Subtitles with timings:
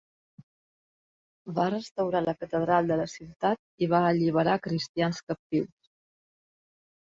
[1.59, 5.71] Va restaurar la catedral de la ciutat i va alliberar cristians captius.